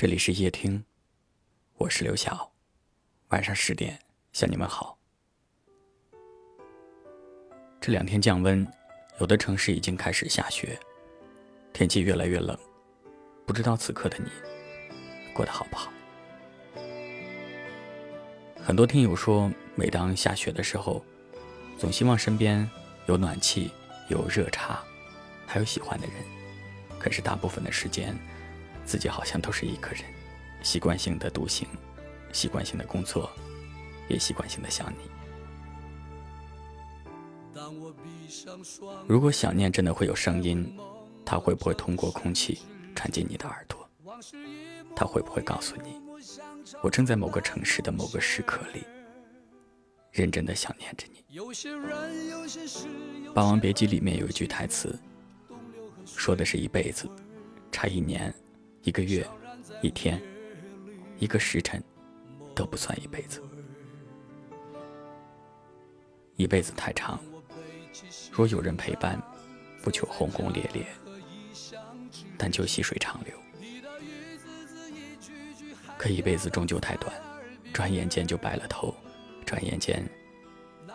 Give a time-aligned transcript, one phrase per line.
[0.00, 0.84] 这里是夜听，
[1.76, 2.52] 我是刘晓。
[3.30, 3.98] 晚上十点
[4.32, 4.96] 向你们好。
[7.80, 8.64] 这两天降温，
[9.18, 10.78] 有的城市已经开始下雪，
[11.72, 12.56] 天气越来越冷。
[13.44, 14.30] 不知道此刻的你
[15.34, 15.90] 过得好不好？
[18.62, 21.04] 很多听友说，每当下雪的时候，
[21.76, 22.70] 总希望身边
[23.06, 23.72] 有暖气、
[24.06, 24.80] 有热茶，
[25.44, 26.14] 还有喜欢的人。
[27.00, 28.16] 可是大部分的时间，
[28.88, 30.02] 自己好像都是一个人，
[30.62, 31.68] 习惯性的独行，
[32.32, 33.30] 习惯性的工作，
[34.08, 35.10] 也习惯性的想你。
[39.06, 40.74] 如果想念真的会有声音，
[41.22, 42.60] 它会不会通过空气
[42.94, 43.86] 传进你的耳朵？
[44.96, 46.00] 它会不会告诉你，
[46.82, 48.84] 我正在某个城市的某个时刻里，
[50.12, 51.22] 认真的想念着你？
[53.34, 54.98] 《霸王别姬》里面有一句台词，
[56.06, 57.06] 说的是一辈子，
[57.70, 58.34] 差一年。
[58.82, 59.26] 一个月，
[59.82, 60.20] 一天，
[61.18, 61.82] 一个时辰，
[62.54, 63.42] 都不算一辈子。
[66.36, 67.20] 一辈子太长，
[68.30, 69.20] 若有人陪伴，
[69.82, 70.86] 不求轰轰烈烈，
[72.38, 73.34] 但求细水长流。
[75.98, 77.12] 可一辈子终究太短，
[77.72, 78.94] 转眼间就白了头，
[79.44, 80.08] 转眼间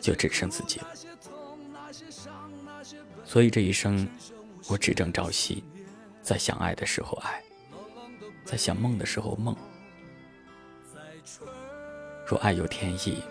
[0.00, 0.88] 就只剩自己了。
[3.24, 4.08] 所以这一生，
[4.68, 5.64] 我只争朝夕，
[6.22, 7.42] 在想爱的时候爱。
[8.44, 9.56] 在想梦的时候梦，
[12.26, 13.22] 若爱有天意，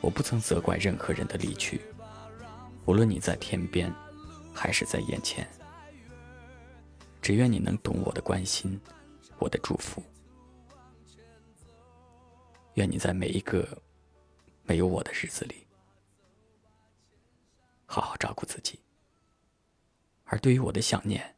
[0.00, 1.80] 我不曾责怪任何人的离去，
[2.84, 3.92] 无论你在天边，
[4.54, 5.48] 还是在眼前，
[7.22, 8.78] 只愿你能懂我的关心，
[9.38, 10.02] 我的祝福。
[12.74, 13.66] 愿你在每一个
[14.64, 15.66] 没有我的日子里，
[17.86, 18.78] 好好照顾自己。
[20.24, 21.34] 而对于我的想念，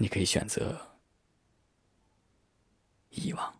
[0.00, 0.80] 你可以选择
[3.10, 3.59] 遗忘。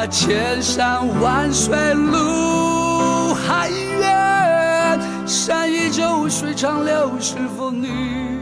[0.00, 8.38] 吧，千山万水路还远，山依旧，水长流，是否你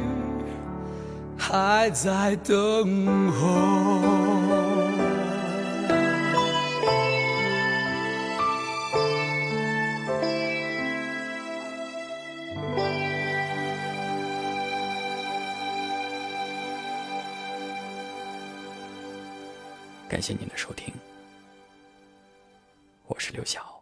[1.37, 3.99] 还在等候？
[20.09, 20.93] 感谢您的收听，
[23.19, 23.78] 我是刘晓。